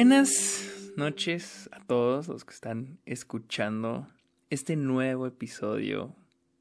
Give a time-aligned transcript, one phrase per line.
[0.00, 4.06] Buenas noches a todos los que están escuchando
[4.48, 6.14] este nuevo episodio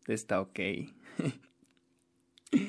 [0.08, 0.60] de Está OK.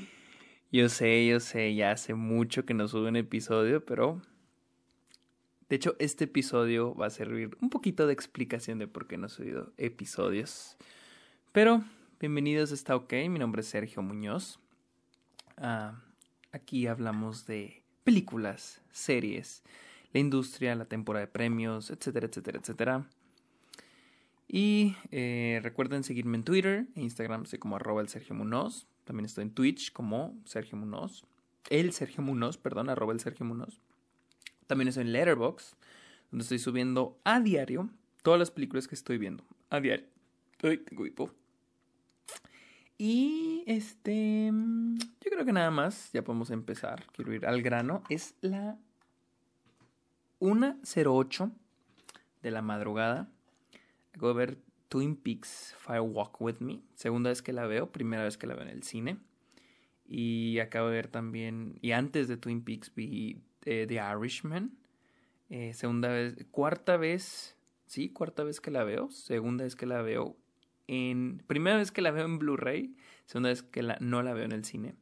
[0.71, 4.21] yo sé, yo sé, ya hace mucho que no sube un episodio, pero...
[5.71, 9.29] De hecho, este episodio va a servir un poquito de explicación de por qué no
[9.29, 10.77] he subido episodios.
[11.51, 11.83] Pero,
[12.21, 14.61] bienvenidos a Está OK, mi nombre es Sergio Muñoz.
[15.57, 16.03] Ah,
[16.53, 19.63] aquí hablamos de películas, series
[20.19, 23.07] la industria, la temporada de premios, etcétera, etcétera, etcétera.
[24.49, 28.89] Y eh, recuerden seguirme en Twitter e Instagram, soy como arroba el Sergio Munoz.
[29.05, 31.25] También estoy en Twitch como Sergio Munoz.
[31.71, 33.81] El Sergio Munoz, perdón, arroba el Sergio Munoz.
[34.67, 35.77] También estoy en Letterboxd,
[36.31, 37.89] donde estoy subiendo a diario
[38.23, 39.45] todas las películas que estoy viendo.
[39.71, 40.07] A diario.
[40.63, 41.31] Ay, tengo hipo.
[42.97, 47.07] Y este, yo creo que nada más, ya podemos empezar.
[47.13, 48.03] Quiero ir al grano.
[48.09, 48.77] Es la
[50.41, 51.53] 1.08
[52.43, 53.29] de la madrugada.
[54.13, 54.59] Acabo de ver
[54.89, 56.81] Twin Peaks Fire Walk With Me.
[56.95, 59.19] Segunda vez que la veo, primera vez que la veo en el cine.
[60.07, 64.79] Y acabo de ver también, y antes de Twin Peaks vi eh, The Irishman.
[65.51, 69.11] Eh, segunda vez, cuarta vez, sí, cuarta vez que la veo.
[69.11, 70.37] Segunda vez que la veo
[70.87, 72.95] en, primera vez que la veo en Blu-ray.
[73.27, 74.95] Segunda vez que la, no la veo en el cine.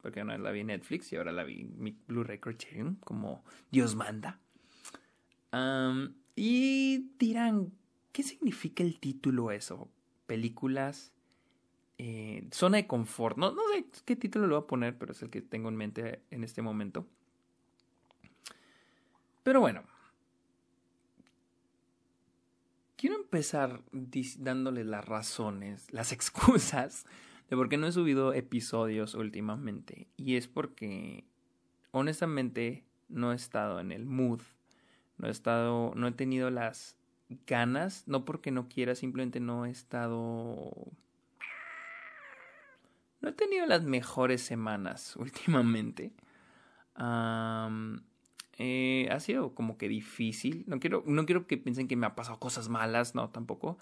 [0.00, 3.44] Porque no la vi en Netflix y ahora la vi en mi Blu-ray Criterion, como
[3.72, 4.38] Dios manda
[6.36, 7.72] y dirán,
[8.12, 9.90] ¿qué significa el título eso?
[10.26, 11.12] Películas,
[11.98, 13.36] eh, zona de confort.
[13.38, 15.76] No, no sé qué título le voy a poner, pero es el que tengo en
[15.76, 17.06] mente en este momento.
[19.42, 19.82] Pero bueno,
[22.96, 27.06] quiero empezar dándole las razones, las excusas
[27.48, 30.08] de por qué no he subido episodios últimamente.
[30.16, 31.24] Y es porque,
[31.92, 34.42] honestamente, no he estado en el mood
[35.18, 36.96] no he estado, no he tenido las
[37.46, 40.72] ganas, no porque no quiera, simplemente no he estado...
[43.20, 46.12] No he tenido las mejores semanas últimamente.
[48.60, 50.64] Eh, ha sido como que difícil.
[50.66, 53.78] No quiero, no quiero que piensen que me ha pasado cosas malas, no, tampoco.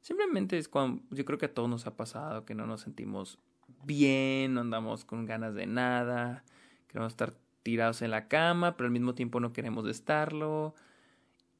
[0.00, 3.38] Simplemente es cuando yo creo que a todos nos ha pasado que no nos sentimos
[3.84, 6.44] bien, no andamos con ganas de nada,
[6.88, 7.34] queremos estar
[7.68, 10.74] tirados en la cama, pero al mismo tiempo no queremos estarlo.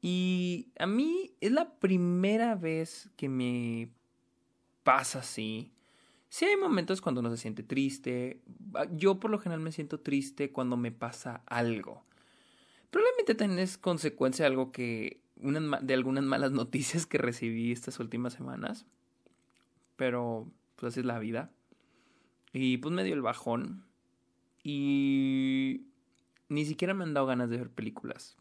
[0.01, 3.91] Y a mí es la primera vez que me
[4.83, 5.71] pasa así.
[6.29, 8.41] Sí hay momentos cuando uno se siente triste.
[8.73, 12.03] Ah, yo por lo general me siento triste cuando me pasa algo.
[12.89, 15.21] Probablemente también es consecuencia de algo que...
[15.35, 18.87] de algunas malas noticias que recibí estas últimas semanas.
[19.95, 21.51] Pero pues así es la vida.
[22.51, 23.85] Y pues me dio el bajón.
[24.63, 25.88] Y
[26.49, 28.37] ni siquiera me han dado ganas de ver películas.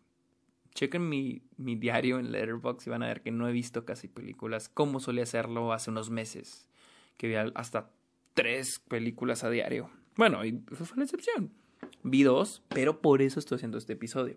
[0.74, 4.08] Chequen mi, mi diario en Letterboxd y van a ver que no he visto casi
[4.08, 6.68] películas como solía hacerlo hace unos meses,
[7.16, 7.90] que vi hasta
[8.34, 9.90] tres películas a diario.
[10.16, 11.52] Bueno, y eso fue la excepción.
[12.02, 14.36] Vi dos, pero por eso estoy haciendo este episodio.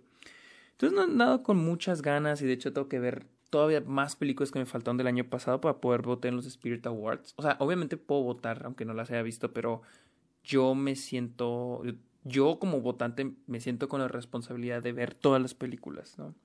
[0.72, 4.16] Entonces no he andado con muchas ganas y de hecho tengo que ver todavía más
[4.16, 7.34] películas que me faltaron del año pasado para poder votar en los Spirit Awards.
[7.36, 9.84] O sea, obviamente puedo votar aunque no las haya visto, pero
[10.44, 11.84] yo me siento,
[12.24, 16.36] yo como votante me siento con la responsabilidad de ver todas las películas, ¿no?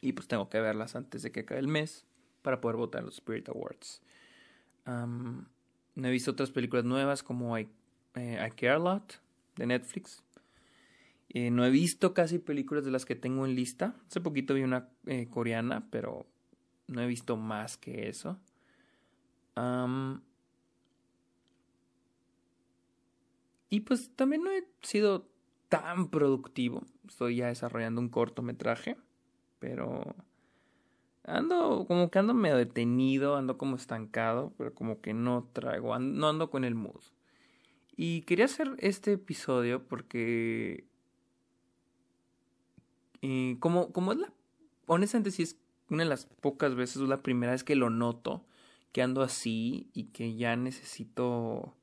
[0.00, 2.06] Y pues tengo que verlas antes de que acabe el mes
[2.42, 4.02] para poder votar en los Spirit Awards.
[4.86, 7.68] no he visto otras películas nuevas como I,
[8.14, 9.20] eh, Care a Lot
[9.56, 10.22] de Netflix.
[11.28, 13.94] Eh, no he visto casi películas de las que tengo en lista.
[14.08, 16.26] Hace poquito vi una eh, coreana, pero
[16.88, 18.40] no he visto más que eso.
[23.70, 25.28] Y pues también no he sido
[25.68, 26.84] tan productivo.
[27.08, 28.96] Estoy ya desarrollando un cortometraje,
[29.60, 30.16] pero
[31.24, 36.28] ando como que ando medio detenido, ando como estancado, pero como que no traigo, no
[36.28, 37.00] ando con el mood.
[37.96, 40.84] Y quería hacer este episodio porque
[43.22, 44.32] eh, como, como es la
[44.86, 45.56] honestamente sí es
[45.88, 48.44] una de las pocas veces, es la primera vez que lo noto,
[48.92, 51.76] que ando así y que ya necesito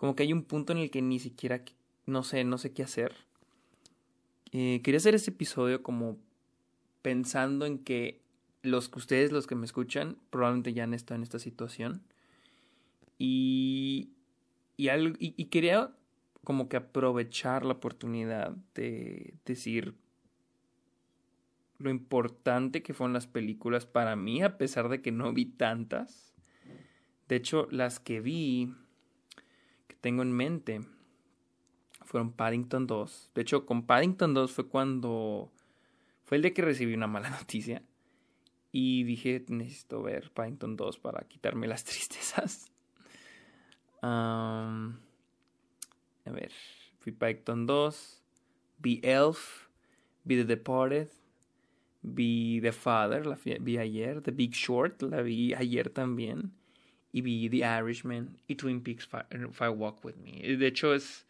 [0.00, 1.62] como que hay un punto en el que ni siquiera,
[2.06, 3.14] no sé, no sé qué hacer.
[4.50, 6.16] Eh, quería hacer este episodio como
[7.02, 8.22] pensando en que
[8.62, 12.00] los que ustedes, los que me escuchan, probablemente ya han estado en esta situación.
[13.18, 14.08] Y,
[14.78, 15.94] y, y, quería
[16.44, 19.96] como que aprovechar la oportunidad de decir
[21.76, 26.32] lo importante que fueron las películas para mí, a pesar de que no vi tantas.
[27.28, 28.72] De hecho, las que vi
[30.00, 30.80] tengo en mente
[32.04, 33.30] fueron Paddington 2.
[33.34, 35.52] De hecho, con Paddington 2 fue cuando
[36.24, 37.82] fue el de que recibí una mala noticia.
[38.72, 42.70] Y dije, necesito ver Paddington 2 para quitarme las tristezas.
[44.02, 44.96] a
[46.24, 46.52] ver,
[46.98, 48.22] fui Paddington 2,
[48.78, 49.68] vi Elf,
[50.24, 51.08] vi The Departed,
[52.02, 56.52] vi The Father, la vi ayer, The Big Short, la vi ayer también,
[57.12, 60.56] y vi The Irishman y Twin Peaks Fire Walk With Me.
[60.56, 61.26] De hecho, es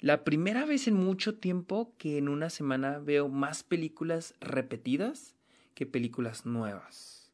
[0.00, 5.36] la primera vez en mucho tiempo que en una semana veo más películas repetidas
[5.74, 7.30] que películas nuevas.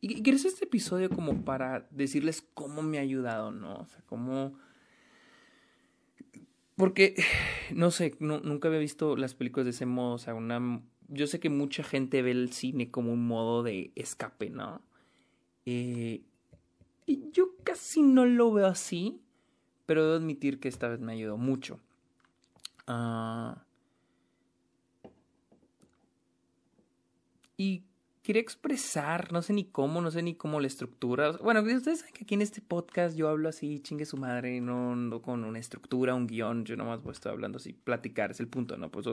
[0.00, 3.76] y quieres este episodio como para decirles cómo me ha ayudado, ¿no?
[3.76, 4.58] O sea, cómo...
[6.76, 7.14] Porque,
[7.74, 10.82] no sé, nunca había visto las películas de ese modo, o sea, una...
[11.08, 14.82] Yo sé que mucha gente ve el cine como un modo de escape, ¿no?
[15.66, 16.22] Eh,
[17.32, 19.20] yo casi no lo veo así,
[19.84, 21.80] pero debo admitir que esta vez me ayudó mucho.
[22.86, 23.64] Ah,
[27.56, 27.82] y
[28.22, 31.32] quería expresar, no sé ni cómo, no sé ni cómo la estructura.
[31.32, 34.96] Bueno, ustedes saben que aquí en este podcast yo hablo así, chingue su madre, no,
[34.96, 38.40] no con una estructura, un guion, yo nomás voy a estar hablando así, platicar, es
[38.40, 38.90] el punto, ¿no?
[38.90, 39.06] Pues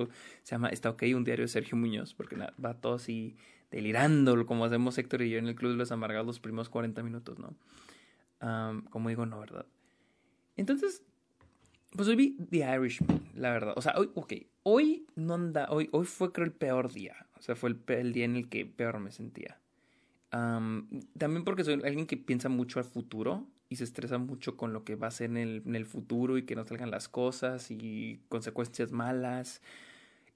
[0.43, 3.35] se llama Está OK, un diario de Sergio Muñoz, porque va todo así
[3.73, 7.01] delirando, como hacemos Héctor y yo en el Club de los Amargados los primeros 40
[7.03, 7.55] minutos, ¿no?
[8.89, 9.65] como digo, no, ¿verdad?
[10.57, 11.01] Entonces,
[11.95, 13.73] pues hoy vi The Irishman, la verdad.
[13.77, 14.33] O sea, hoy, ok,
[14.63, 17.25] hoy no anda, hoy, hoy fue creo el peor día.
[17.37, 19.59] O sea, fue el, día en el que peor me sentía.
[20.29, 24.83] también porque soy alguien que piensa mucho al futuro y se estresa mucho con lo
[24.83, 27.71] que va a ser en el, en el futuro y que no salgan las cosas
[27.71, 29.61] y consecuencias malas.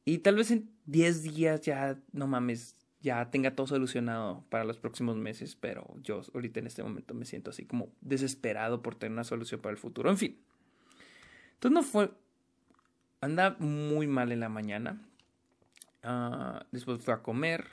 [0.06, 4.78] Y tal vez en 10 días ya, no mames, ya tenga todo solucionado para los
[4.78, 9.14] próximos meses, pero yo ahorita en este momento me siento así como desesperado por tener
[9.14, 10.10] una solución para el futuro.
[10.10, 10.38] En fin.
[11.54, 12.12] Entonces no fue...
[13.20, 15.02] Anda muy mal en la mañana.
[16.04, 17.66] Ah, después fue a comer.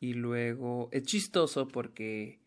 [0.00, 2.38] Y luego es chistoso porque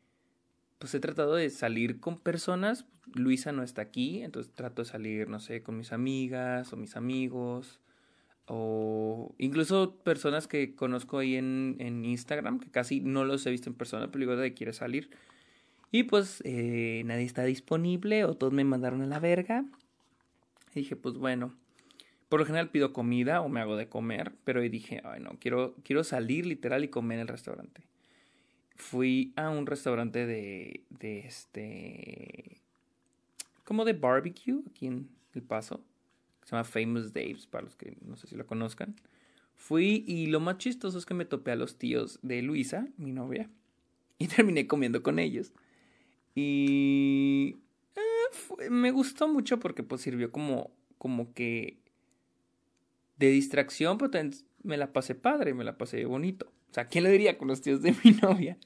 [0.80, 2.86] pues he tratado de salir con personas.
[3.14, 6.96] Luisa no está aquí, entonces trato de salir, no sé, con mis amigas o mis
[6.96, 7.82] amigos
[8.54, 13.70] o incluso personas que conozco ahí en, en, Instagram, que casi no los he visto
[13.70, 15.10] en persona, pero digo, de quiere salir.
[15.90, 19.64] Y pues eh, nadie está disponible o todos me mandaron a la verga.
[20.76, 21.56] Y dije, pues bueno,
[22.28, 25.38] por lo general pido comida o me hago de comer, pero hoy dije, ay no,
[25.40, 27.84] quiero, quiero salir literal y comer en el restaurante.
[28.76, 32.60] Fui a un restaurante de, de este,
[33.64, 35.86] como de barbecue aquí en El Paso
[36.44, 38.96] se llama Famous Daves, para los que no sé si lo conozcan.
[39.56, 43.12] Fui y lo más chistoso es que me topé a los tíos de Luisa, mi
[43.12, 43.50] novia,
[44.18, 45.54] y terminé comiendo con ellos.
[46.34, 47.58] Y
[47.96, 51.78] eh, me gustó mucho porque pues sirvió como, como que
[53.18, 54.30] de distracción, pero
[54.64, 56.52] me la pasé padre, me la pasé bonito.
[56.72, 58.58] O sea, ¿quién le diría con los tíos de mi novia?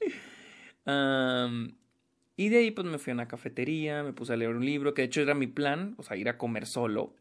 [2.36, 4.94] y de ahí pues me fui a una cafetería, me puse a leer un libro,
[4.94, 7.12] que de hecho era mi plan, o sea, ir a comer solo,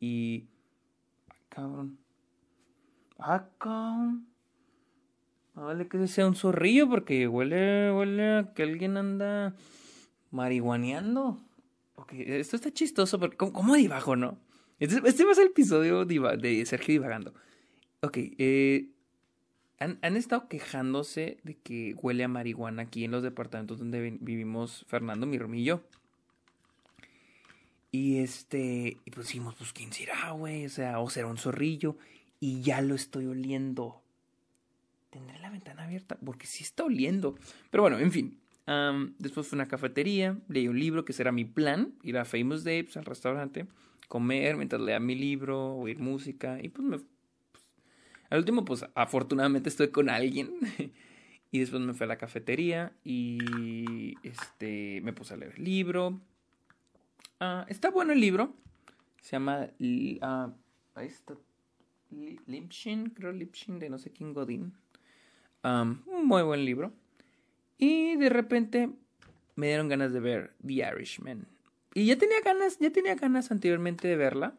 [0.00, 0.48] y.
[1.28, 1.98] Ay, cabrón.
[3.18, 4.26] Ah, cabrón.
[5.54, 9.54] Vale que sea un zorrillo porque huele, huele a que alguien anda
[10.30, 11.38] marihuaneando.
[11.96, 13.36] Ok, esto está chistoso porque.
[13.36, 14.38] ¿Cómo, cómo divago, no?
[14.78, 17.34] Este, este, va a ser el episodio de Sergio divagando.
[18.00, 18.88] Ok, eh.
[19.78, 24.84] Han, han, estado quejándose de que huele a marihuana aquí en los departamentos donde vivimos
[24.88, 25.82] Fernando, mi romillo.
[27.92, 31.96] Y este, y pues dijimos, pues quién será, güey, o sea, o será un zorrillo.
[32.38, 34.00] Y ya lo estoy oliendo.
[35.10, 37.36] Tendré la ventana abierta, porque sí está oliendo.
[37.70, 38.38] Pero bueno, en fin.
[39.18, 42.96] después fue una cafetería, leí un libro, que será mi plan, ir a Famous Days,
[42.96, 43.66] al restaurante,
[44.08, 46.58] comer mientras lea mi libro, oír música.
[46.62, 46.86] Y pues.
[46.88, 47.02] Pues,
[48.30, 50.54] al último, pues afortunadamente estoy con alguien.
[51.50, 56.20] y después me fui a la cafetería y este, me puse a leer el libro
[57.40, 58.54] Ah, está bueno el libro.
[59.22, 59.70] Se llama.
[59.80, 60.52] Uh,
[60.94, 61.34] ahí está.
[62.46, 64.74] Lipshin, creo Lipshin, de no sé quién Godín.
[65.64, 66.92] un muy buen libro.
[67.78, 68.90] Y de repente
[69.56, 71.46] me dieron ganas de ver The Irishman.
[71.94, 74.54] Y ya tenía ganas, ya tenía ganas anteriormente de verla.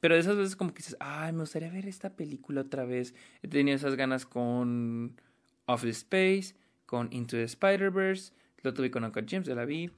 [0.00, 3.14] Pero de esas veces como que dices, ay, me gustaría ver esta película otra vez.
[3.42, 5.20] He tenido esas ganas con
[5.66, 6.56] Office Space,
[6.86, 8.32] con Into the Spider-Verse.
[8.62, 9.90] Lo tuve con Uncle James, ya la vi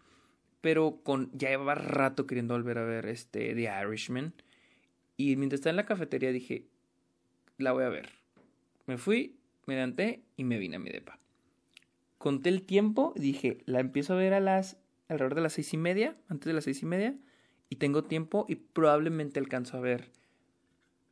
[0.60, 4.34] pero con ya llevaba rato queriendo volver a ver este The Irishman.
[5.16, 6.66] Y mientras estaba en la cafetería dije,
[7.58, 8.10] la voy a ver.
[8.86, 9.36] Me fui,
[9.66, 11.18] me levanté y me vine a mi depa.
[12.18, 15.76] Conté el tiempo, dije, la empiezo a ver a las alrededor de las seis y
[15.76, 17.16] media, antes de las seis y media,
[17.68, 20.10] y tengo tiempo y probablemente alcanzo a ver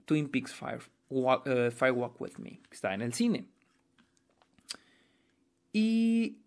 [0.05, 3.47] Twin Peaks Fire, Walk, eh, Fire Walk With Me, que está en el cine.
[5.73, 6.38] Y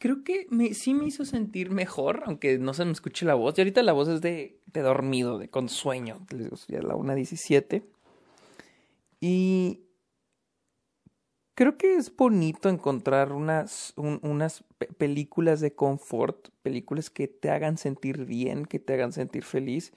[0.00, 3.56] creo que me, sí me hizo sentir mejor, aunque no se me escuche la voz.
[3.56, 6.26] Y ahorita la voz es de, dormido, de con sueño.
[6.30, 7.84] Ya es la 1.17.
[9.20, 9.82] Y
[11.54, 14.64] creo que es bonito encontrar unas, unas
[14.96, 19.92] películas de confort, películas que te hagan sentir bien, que te hagan sentir feliz.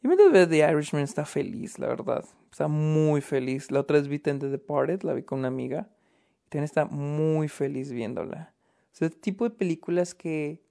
[0.00, 2.24] Y mientras veo The Irishman está feliz, la verdad.
[2.52, 3.72] Está muy feliz.
[3.72, 5.90] La otra vez vi The Departed, la vi con una amiga.
[6.46, 8.54] Y también está muy feliz viéndola.
[8.92, 10.62] O sea, tipo de películas que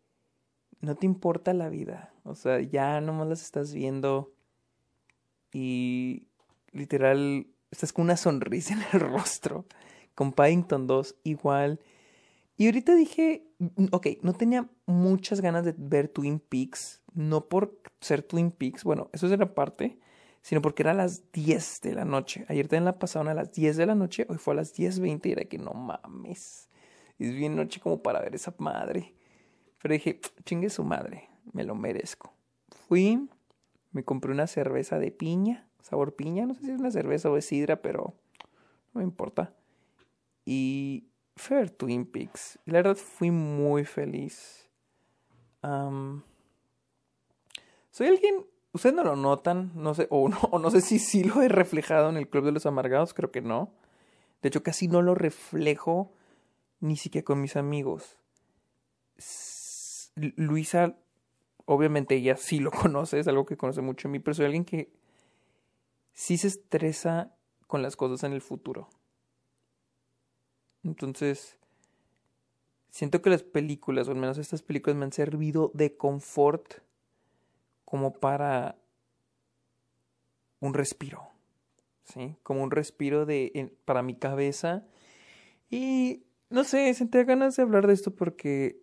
[0.81, 2.13] no te importa la vida.
[2.23, 4.33] O sea, ya nomás las estás viendo
[5.51, 6.27] y
[6.71, 9.65] literal estás con una sonrisa en el rostro.
[10.15, 11.79] Con Paddington 2 igual.
[12.57, 13.47] Y ahorita dije,
[13.91, 17.01] ok, no tenía muchas ganas de ver Twin Peaks.
[17.13, 19.97] No por ser Twin Peaks, bueno, eso es la parte,
[20.41, 22.45] sino porque era a las 10 de la noche.
[22.49, 25.25] Ayer también la pasaron a las 10 de la noche, hoy fue a las 10.20
[25.25, 26.68] y era que no mames.
[27.19, 29.13] Es bien noche como para ver esa madre.
[29.81, 32.33] Pero dije, chingue su madre, me lo merezco.
[32.88, 33.29] Fui,
[33.91, 37.38] me compré una cerveza de piña, sabor piña, no sé si es una cerveza o
[37.38, 38.15] es sidra, pero
[38.93, 39.53] no me importa.
[40.45, 42.59] Y fui a Twin Peaks.
[42.65, 44.69] Y la verdad fui muy feliz.
[47.91, 51.23] soy alguien, ustedes no lo notan, no sé, o no, o no sé si sí
[51.23, 53.71] lo he reflejado en el Club de los Amargados, creo que no.
[54.41, 56.13] De hecho, casi no lo reflejo
[56.79, 58.17] ni siquiera con mis amigos.
[60.15, 60.98] Luisa,
[61.65, 64.65] obviamente ella sí lo conoce, es algo que conoce mucho de mí, pero soy alguien
[64.65, 64.91] que
[66.13, 67.36] sí se estresa
[67.67, 68.89] con las cosas en el futuro.
[70.83, 71.57] Entonces,
[72.89, 76.81] siento que las películas, o al menos estas películas, me han servido de confort
[77.86, 78.77] como para
[80.59, 81.29] un respiro,
[82.03, 82.36] ¿sí?
[82.43, 84.86] Como un respiro de, para mi cabeza.
[85.69, 88.81] Y no sé, sentía ganas de hablar de esto porque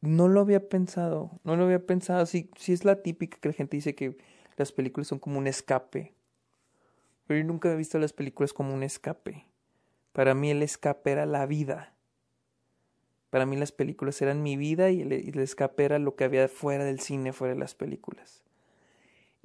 [0.00, 2.24] no lo había pensado, no lo había pensado.
[2.26, 4.16] Sí, sí es la típica que la gente dice que
[4.56, 6.14] las películas son como un escape.
[7.26, 9.46] Pero yo nunca he visto las películas como un escape.
[10.12, 11.94] Para mí el escape era la vida.
[13.30, 16.84] Para mí las películas eran mi vida y el, escape era lo que había fuera
[16.84, 18.42] del cine, fuera de las películas.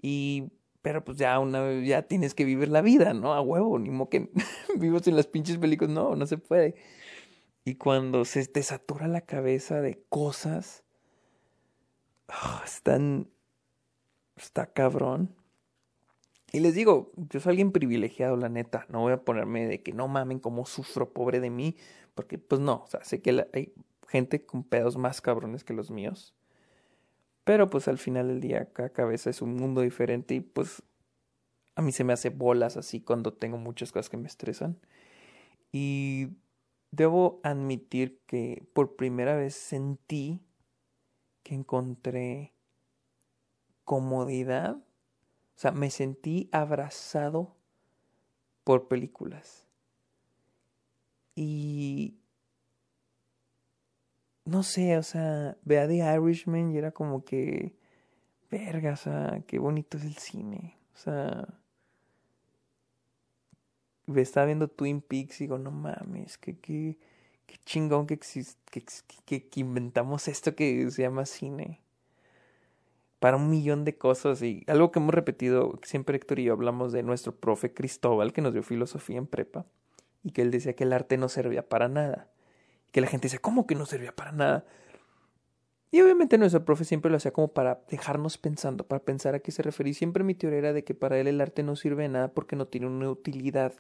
[0.02, 0.52] Y
[0.84, 3.34] pero pues ya una ya tienes que vivir la vida, ¿no?
[3.34, 4.30] A huevo, ni modo que
[4.78, 6.76] vivos en las pinches películas, no, no se puede.
[7.66, 10.84] Y cuando se te satura la cabeza de cosas,
[12.28, 13.30] oh, están
[14.36, 15.36] está cabrón.
[16.52, 18.86] Y les digo, yo soy alguien privilegiado, la neta.
[18.90, 21.78] No voy a ponerme de que no mamen cómo sufro, pobre de mí.
[22.14, 23.74] Porque, pues no, o sea, sé que hay
[24.08, 26.36] gente con pedos más cabrones que los míos.
[27.44, 30.82] Pero pues al final del día cada cabeza es un mundo diferente y pues
[31.76, 34.80] a mí se me hace bolas así cuando tengo muchas cosas que me estresan.
[35.72, 36.30] Y
[36.92, 40.42] debo admitir que por primera vez sentí
[41.44, 42.54] que encontré
[43.84, 44.78] comodidad
[45.56, 47.56] o sea, me sentí abrazado
[48.64, 49.68] por películas.
[51.36, 52.16] Y
[54.46, 57.76] no sé, o sea, vea The Irishman y era como que,
[58.52, 60.78] verga, o sea, qué bonito es el cine.
[60.96, 61.48] O sea,
[64.16, 66.98] estaba viendo Twin Peaks y digo, no mames, que, qué
[67.66, 68.20] chingón que,
[69.26, 71.84] que, que inventamos esto que se llama cine
[73.24, 76.92] para un millón de cosas y algo que hemos repetido siempre Héctor y yo hablamos
[76.92, 79.66] de nuestro profe Cristóbal que nos dio filosofía en prepa
[80.24, 82.33] y que él decía que el arte no servía para nada
[82.94, 84.66] que la gente decía ¿cómo que no servía para nada?
[85.92, 89.52] y obviamente nuestro profe siempre lo hacía como para dejarnos pensando para pensar a qué
[89.52, 92.10] se refería siempre mi teoría era de que para él el arte no sirve de
[92.10, 93.74] nada porque no tiene una utilidad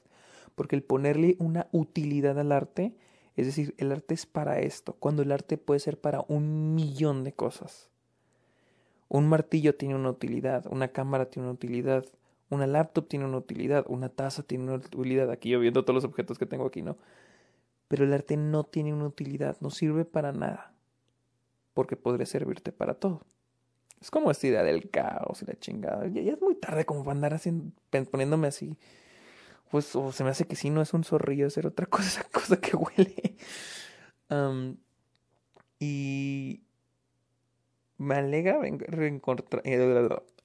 [0.55, 2.93] porque el ponerle una utilidad al arte
[3.35, 7.23] es decir, el arte es para esto, cuando el arte puede ser para un millón
[7.23, 7.89] de cosas.
[9.07, 12.05] Un martillo tiene una utilidad, una cámara tiene una utilidad,
[12.49, 15.31] una laptop tiene una utilidad, una taza tiene una utilidad.
[15.31, 16.97] Aquí yo viendo todos los objetos que tengo aquí, ¿no?
[17.93, 20.73] Pero el arte no tiene una utilidad, no sirve para nada,
[21.75, 23.21] porque podría servirte para todo.
[24.01, 26.07] Es como esta idea del caos y la chingada.
[26.07, 27.71] Ya, es muy tarde como para andar haciendo,
[28.09, 28.79] poniéndome así.
[29.69, 32.59] Pues se me hace que si no es un zorrillo, hacer otra cosa, esa cosa
[32.59, 33.35] que huele.
[35.77, 36.63] y
[37.99, 39.19] me alegra, eh,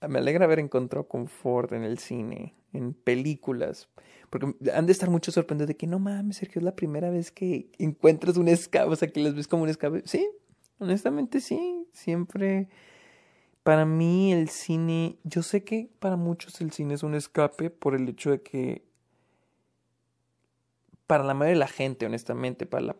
[0.06, 3.88] me alegra haber encontrado confort en el cine, en películas.
[4.30, 7.30] Porque han de estar mucho sorprendidos de que no mames, Sergio, es la primera vez
[7.30, 10.02] que encuentras un escape, o sea, que las ves como un escape.
[10.04, 10.28] Sí,
[10.78, 12.68] honestamente sí, siempre.
[13.62, 17.94] para mí el cine, yo sé que para muchos el cine es un escape por
[17.94, 18.82] el hecho de que
[21.06, 22.96] para la mayoría de la gente, honestamente, para la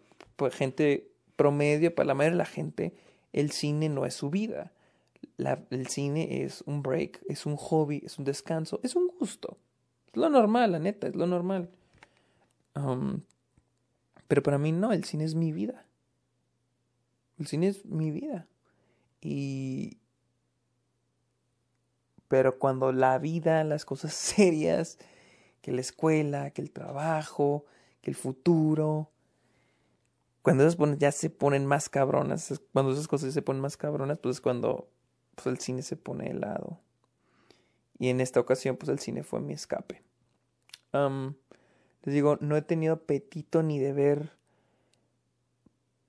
[0.51, 2.95] gente promedio, para la mayoría de la gente,
[3.33, 4.73] el cine no es su vida.
[5.37, 9.59] el cine es un break, es un hobby, es un descanso, es un gusto.
[10.09, 11.71] Es lo normal, la neta, es lo normal.
[14.29, 15.87] Pero para mí no, el cine es mi vida.
[17.39, 18.47] El cine es mi vida.
[19.21, 19.99] Y...
[22.29, 24.99] Pero cuando la vida, las cosas serias,
[25.61, 27.65] que la escuela, que el trabajo,
[28.01, 29.11] que el futuro,
[30.43, 34.37] cuando esas ya se ponen más cabronas, cuando esas cosas se ponen más cabronas, pues
[34.37, 34.89] es cuando
[35.35, 36.81] pues, el cine se pone helado.
[37.99, 40.03] Y en esta ocasión, pues el cine fue mi escape.
[40.93, 44.33] les digo, no he tenido apetito ni de ver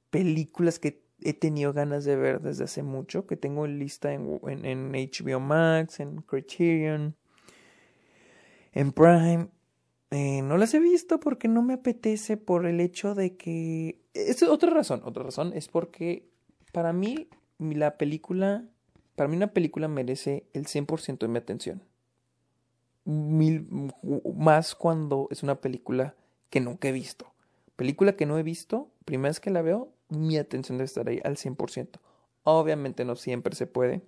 [0.10, 4.40] películas que he tenido ganas de ver desde hace mucho, que tengo en lista en,
[4.66, 7.16] en, HBO Max, en Criterion,
[8.72, 9.50] en Prime.
[10.12, 14.02] Eh, no las he visto porque no me apetece por el hecho de que...
[14.14, 16.30] Es otra razón, otra razón es porque
[16.72, 17.28] para mí
[17.60, 18.66] la película,
[19.20, 21.84] para mí una película merece el 100% de mi atención.
[23.04, 23.68] Mil,
[24.34, 26.16] más cuando es una película
[26.50, 27.34] que nunca he visto.
[27.76, 31.20] Película que no he visto, primera vez que la veo, mi atención debe estar ahí
[31.26, 32.00] al 100%.
[32.44, 34.04] Obviamente no siempre se puede.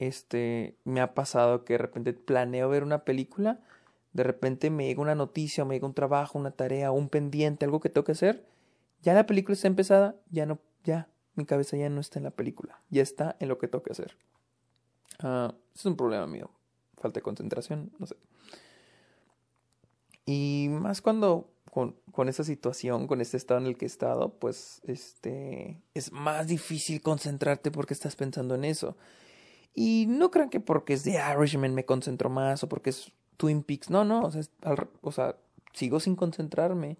[0.00, 3.60] Este, me ha pasado que de repente planeo ver una película,
[4.12, 7.78] de repente me llega una noticia, me llega un trabajo, una tarea, un pendiente, algo
[7.78, 8.44] que tengo que hacer.
[9.02, 12.30] Ya la película está empezada, ya no, ya, mi cabeza ya no está en la
[12.30, 14.16] película, ya está en lo que tengo que hacer.
[15.22, 16.50] Uh, es un problema mío,
[16.96, 18.16] falta de concentración, no sé.
[20.26, 24.80] Y más cuando con, esta situación, con este estado en el que he estado, pues
[24.84, 28.96] este es más difícil concentrarte porque estás pensando en eso.
[29.74, 33.64] Y no crean que porque es de Irishman me concentro más o porque es Twin
[33.64, 33.90] Peaks.
[33.90, 34.42] No, no, o sea,
[35.00, 35.36] o sea
[35.72, 36.96] sigo sin concentrarme.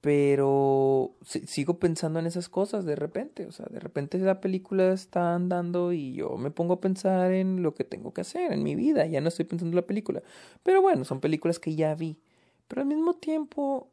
[0.00, 3.46] Pero sigo pensando en esas cosas de repente.
[3.46, 7.62] O sea, de repente la película está andando y yo me pongo a pensar en
[7.62, 9.06] lo que tengo que hacer en mi vida.
[9.06, 10.22] Ya no estoy pensando en la película.
[10.62, 12.18] Pero bueno, son películas que ya vi.
[12.66, 13.90] Pero al mismo tiempo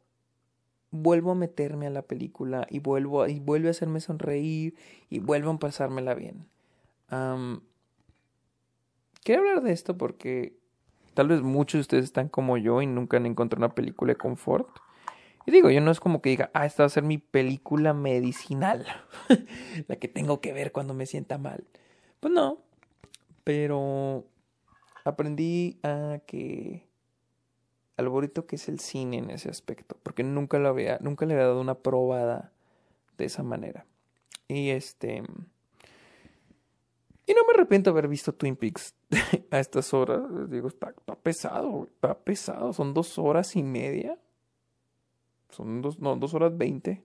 [0.90, 4.74] vuelvo a meterme a la película y vuelvo y vuelve a hacerme sonreír
[5.10, 6.46] y vuelvo a pasármela bien.
[9.22, 10.56] quiero hablar de esto porque
[11.14, 14.16] tal vez muchos de ustedes están como yo y nunca han encontrado una película de
[14.16, 14.68] confort.
[15.48, 17.94] Y digo, yo no es como que diga, ah, esta va a ser mi película
[17.94, 18.84] medicinal,
[19.88, 21.64] la que tengo que ver cuando me sienta mal.
[22.20, 22.58] Pues no,
[23.44, 24.26] pero
[25.06, 26.86] aprendí a que
[27.96, 31.32] al bonito que es el cine en ese aspecto, porque nunca lo había, nunca le
[31.32, 32.52] había dado una probada
[33.16, 33.86] de esa manera.
[34.48, 35.22] Y este
[37.24, 38.94] y no me arrepiento de haber visto Twin Peaks
[39.50, 40.20] a estas horas.
[40.50, 42.74] Digo, está, pesado, está pesado.
[42.74, 44.18] Son dos horas y media.
[45.50, 47.04] Son dos, no, dos horas veinte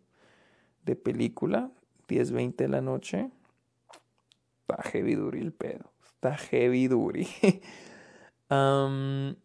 [0.86, 1.71] de película.
[2.08, 3.32] Diez, veinte de la noche.
[4.62, 5.91] Está heavy duty el pedo.
[6.06, 7.27] Está heavy duty.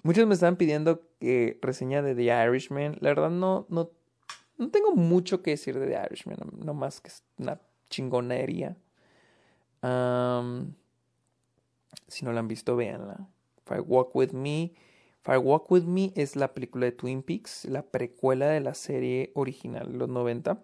[0.03, 2.97] muchos me estaban pidiendo que reseña de The Irishman.
[3.01, 3.91] La verdad no, no,
[4.59, 6.39] no tengo mucho que decir de The Irishman.
[6.65, 8.77] No más que es una chingonería.
[12.09, 13.29] si no la han visto, véanla.
[13.65, 14.73] Fire Walk With Me.
[15.29, 19.31] Fire Walk With Me es la película de Twin Peaks, la precuela de la serie
[19.35, 20.59] original de los 90.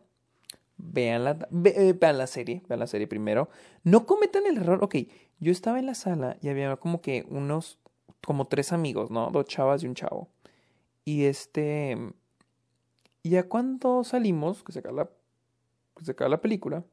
[0.79, 3.51] Veanla, eh, vean la serie, vean la serie primero.
[3.83, 4.97] No cometan el error, ok,
[5.39, 7.79] yo estaba en la sala y había como que unos
[8.25, 9.29] como tres amigos, ¿no?
[9.31, 10.31] Dos chavas y un chavo.
[11.05, 11.99] Y este.
[13.23, 15.11] Y ya cuando salimos, que se acaba la,
[15.95, 16.85] que se acaba la película,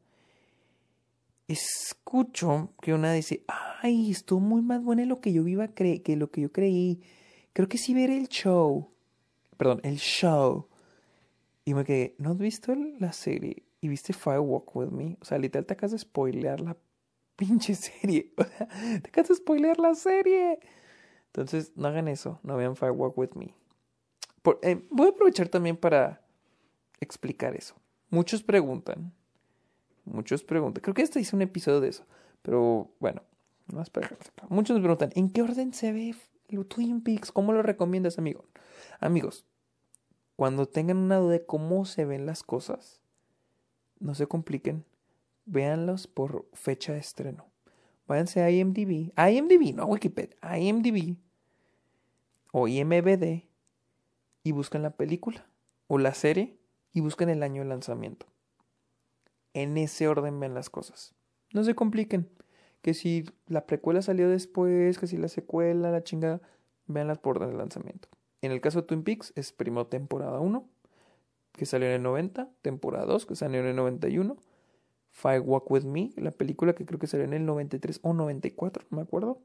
[1.47, 6.03] escucho que una dice, ay, estuvo muy más buena lo que yo iba a creer,
[6.03, 7.01] que lo que yo creí.
[7.53, 8.89] Creo que sí veré el show.
[9.57, 10.67] Perdón, el show.
[11.65, 13.63] Y me quedé, ¿no has visto la serie?
[13.81, 15.17] ¿Y viste Firewalk With Me?
[15.21, 16.77] O sea, literal te acabas de spoilear la
[17.35, 18.33] pinche serie.
[19.01, 20.59] te acabas de spoilear la serie.
[21.27, 23.53] Entonces, no hagan eso, no vean Firewalk with Me.
[24.63, 26.21] Eh, voy a aprovechar también para
[26.99, 27.75] explicar eso.
[28.09, 29.13] Muchos preguntan,
[30.03, 32.05] muchos preguntan, creo que este hice un episodio de eso,
[32.41, 33.21] pero bueno,
[33.67, 34.17] no para
[34.49, 36.15] Muchos me preguntan, ¿en qué orden se ve
[36.65, 37.31] Twin Peaks?
[37.31, 38.45] ¿Cómo lo recomiendas, amigo?
[38.99, 39.45] Amigos,
[40.35, 43.01] cuando tengan una duda de cómo se ven las cosas,
[43.99, 44.85] no se compliquen,
[45.45, 47.51] véanlos por fecha de estreno.
[48.07, 49.13] Váyanse a IMDb.
[49.17, 50.35] IMDb, no Wikipedia.
[50.57, 51.17] IMDb.
[52.51, 53.47] O IMBD.
[54.43, 55.45] Y buscan la película.
[55.87, 56.57] O la serie.
[56.91, 58.25] Y buscan el año de lanzamiento.
[59.53, 61.15] En ese orden ven las cosas.
[61.53, 62.29] No se compliquen.
[62.81, 66.41] Que si la precuela salió después, que si la secuela, la chingada,
[66.87, 68.07] veanlas por orden de lanzamiento.
[68.41, 70.67] En el caso de Twin Peaks es primero temporada 1,
[71.53, 74.35] que salió en el 90, temporada 2, que salió en el 91,
[75.11, 78.85] Five Walk With Me, la película que creo que salió en el 93 o 94,
[78.89, 79.41] no me acuerdo.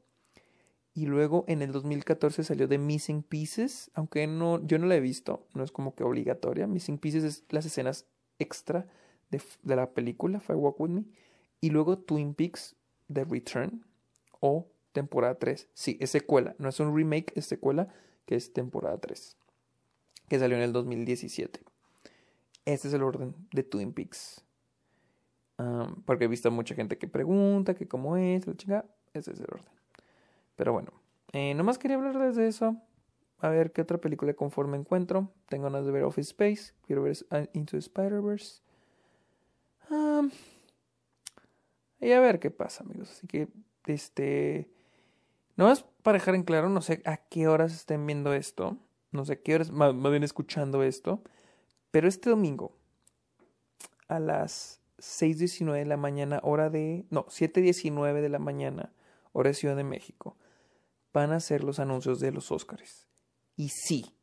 [0.93, 4.99] Y luego en el 2014 salió The Missing Pieces, aunque no, yo no la he
[4.99, 6.65] visto, no es como que obligatoria.
[6.65, 8.07] Missing Pieces es las escenas
[8.39, 8.87] extra
[9.29, 11.05] de, de la película, Five Walk With Me.
[11.61, 12.75] Y luego Twin Peaks
[13.11, 13.85] The Return
[14.39, 15.69] o temporada 3.
[15.73, 17.87] Sí, es secuela, no es un remake, es secuela,
[18.25, 19.37] que es temporada 3,
[20.27, 21.61] que salió en el 2017.
[22.65, 24.43] Este es el orden de Twin Peaks.
[26.05, 29.45] porque he visto mucha gente que pregunta que cómo es, la chica, ese es el
[29.45, 29.71] orden.
[30.55, 30.91] Pero bueno,
[31.31, 32.77] eh, nomás quería hablar desde eso.
[33.39, 35.31] A ver qué otra película conforme encuentro.
[35.47, 36.73] Tengo ganas de ver Office Space.
[36.85, 37.17] Quiero ver
[37.53, 38.61] Into Spider-Verse.
[41.99, 43.11] Y a ver qué pasa, amigos.
[43.11, 43.47] Así que,
[43.85, 44.69] este.
[45.55, 48.77] No es para dejar en claro, no sé a qué horas estén viendo esto.
[49.11, 51.23] No sé a qué horas más, bien escuchando esto.
[51.91, 52.77] Pero este domingo,
[54.07, 57.05] a las 6.19 de la mañana, hora de.
[57.09, 58.93] No, 7.19 de la mañana,
[59.33, 60.37] hora de Ciudad de México,
[61.13, 63.07] van a ser los anuncios de los Óscares.
[63.55, 64.15] Y sí,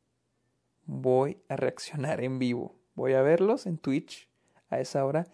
[0.86, 2.76] voy a reaccionar en vivo.
[2.94, 4.28] Voy a verlos en Twitch
[4.68, 5.26] a esa hora.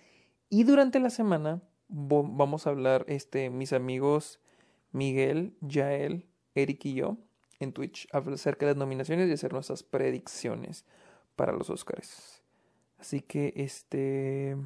[0.49, 4.41] Y durante la semana vamos a hablar, este, mis amigos
[4.93, 7.19] Miguel, Yael, Eric y yo
[7.59, 10.85] en Twitch acerca de las nominaciones y hacer nuestras predicciones
[11.37, 12.43] para los Oscars.
[12.99, 14.57] Así que este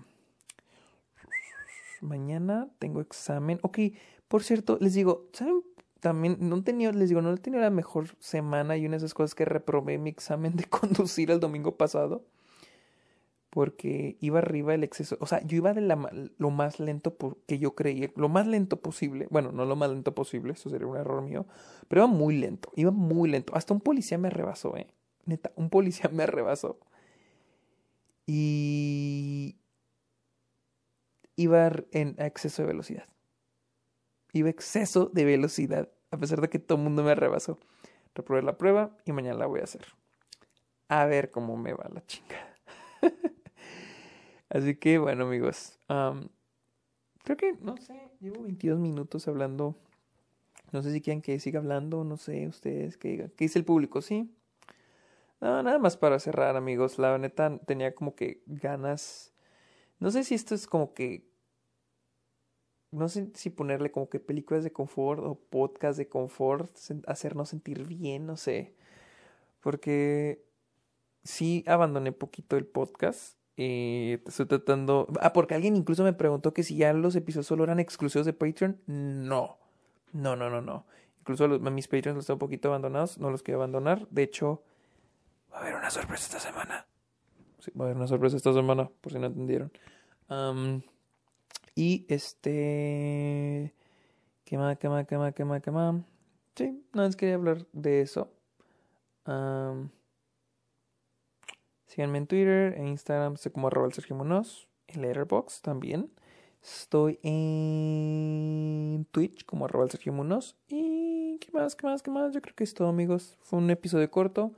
[2.00, 3.58] mañana tengo examen.
[3.62, 3.78] Ok,
[4.28, 5.62] por cierto, les digo, ¿saben?
[6.00, 9.14] También no tenía, les digo, no he tenido la mejor semana y una de esas
[9.14, 12.24] cosas que reprobé mi examen de conducir el domingo pasado
[13.54, 15.96] porque iba arriba el exceso, o sea, yo iba de la,
[16.38, 20.12] lo más lento que yo creía, lo más lento posible, bueno, no lo más lento
[20.12, 21.46] posible, eso sería un error mío,
[21.86, 24.88] pero iba muy lento, iba muy lento, hasta un policía me rebasó, eh,
[25.24, 26.80] neta, un policía me rebasó.
[28.26, 29.56] Y
[31.36, 33.06] iba en exceso de velocidad.
[34.32, 37.60] Iba exceso de velocidad, a pesar de que todo el mundo me rebasó.
[38.16, 39.86] Reprobé la prueba y mañana la voy a hacer.
[40.88, 42.56] A ver cómo me va la chingada.
[44.54, 49.74] Así que bueno amigos, creo que, no sé, llevo 22 minutos hablando.
[50.70, 53.32] No sé si quieren que siga hablando, no sé, ustedes que digan.
[53.36, 54.00] ¿Qué dice el público?
[54.00, 54.32] Sí.
[55.40, 57.00] No, nada más para cerrar amigos.
[57.00, 59.34] La neta tenía como que ganas.
[59.98, 61.28] No sé si esto es como que...
[62.92, 66.70] No sé si ponerle como que películas de confort o podcast de confort,
[67.08, 68.76] hacernos sentir bien, no sé.
[69.60, 70.44] Porque
[71.24, 75.08] sí abandoné poquito el podcast eh, estoy tratando.
[75.20, 78.32] Ah, porque alguien incluso me preguntó que si ya los episodios solo eran exclusivos de
[78.32, 78.80] Patreon.
[78.86, 79.58] No.
[80.12, 80.86] No, no, no, no.
[81.20, 83.18] Incluso los, mis Patreons los tengo un poquito abandonados.
[83.18, 84.08] No los quiero abandonar.
[84.10, 84.62] De hecho,
[85.52, 86.86] va a haber una sorpresa esta semana.
[87.60, 89.72] Sí, va a haber una sorpresa esta semana, por si no entendieron.
[91.74, 93.74] y este.
[94.44, 95.96] ¿Qué más, qué más, qué más, qué más?
[96.54, 98.30] Sí, nada más quería hablar de eso.
[101.86, 106.10] Síganme en Twitter, en Instagram, estoy como arroba Sergio Munoz, en Letterboxd también.
[106.62, 110.56] Estoy en Twitch como arroba Sergio Munoz.
[110.68, 112.32] Y qué más, qué más, qué más.
[112.32, 113.36] Yo creo que es todo, amigos.
[113.42, 114.52] Fue un episodio corto.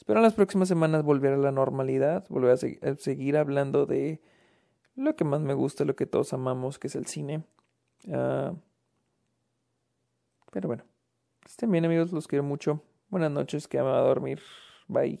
[0.00, 2.56] Espero en las próximas semanas volver a la normalidad, volver a,
[2.96, 4.22] seguir hablando de
[4.96, 7.44] lo que más me gusta, lo que todos amamos, que es el cine.
[8.10, 8.54] Ah,
[10.50, 10.84] pero bueno,
[11.44, 12.82] estén bien amigos, los quiero mucho.
[13.10, 14.40] Buenas noches, que me va a dormir.
[14.88, 15.20] Bye.